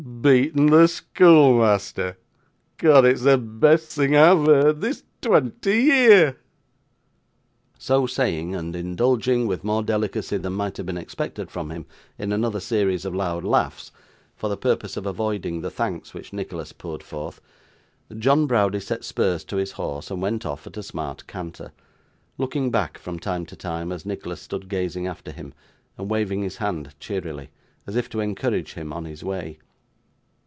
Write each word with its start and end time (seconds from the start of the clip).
Beatten 0.21 0.67
the 0.67 0.87
schoolmeasther! 0.87 2.15
'Cod 2.77 3.05
it's 3.05 3.21
the 3.23 3.37
best 3.37 3.91
thing 3.91 4.15
a've 4.15 4.45
heerd 4.45 4.81
this 4.81 5.03
twonty 5.19 5.83
year!' 5.83 6.37
So 7.79 8.05
saying, 8.07 8.55
and 8.55 8.75
indulging, 8.75 9.45
with 9.47 9.63
more 9.63 9.81
delicacy 9.83 10.37
than 10.37 10.53
might 10.53 10.77
have 10.77 10.85
been 10.87 10.97
expected 10.97 11.49
from 11.51 11.71
him, 11.71 11.85
in 12.19 12.31
another 12.31 12.59
series 12.59 13.03
of 13.05 13.15
loud 13.15 13.43
laughs, 13.43 13.91
for 14.35 14.47
the 14.49 14.57
purpose 14.57 14.95
of 14.97 15.05
avoiding 15.07 15.61
the 15.61 15.71
thanks 15.71 16.13
which 16.15 16.33
Nicholas 16.33 16.71
poured 16.71 17.01
forth, 17.03 17.39
John 18.15 18.45
Browdie 18.47 18.79
set 18.79 19.03
spurs 19.03 19.43
to 19.45 19.57
his 19.57 19.73
horse, 19.73 20.09
and 20.11 20.21
went 20.21 20.47
off 20.47 20.65
at 20.67 20.77
a 20.77 20.83
smart 20.83 21.25
canter: 21.27 21.73
looking 22.39 22.69
back, 22.71 22.97
from 22.99 23.17
time 23.19 23.45
to 23.47 23.55
time, 23.55 23.91
as 23.91 24.05
Nicholas 24.05 24.41
stood 24.41 24.67
gazing 24.69 25.05
after 25.07 25.31
him, 25.31 25.53
and 25.95 26.09
waving 26.09 26.41
his 26.41 26.57
hand 26.57 26.93
cheerily, 26.99 27.49
as 27.87 27.95
if 27.95 28.07
to 28.09 28.19
encourage 28.19 28.73
him 28.73 28.91
on 28.93 29.05
his 29.05 29.23
way. 29.23 29.57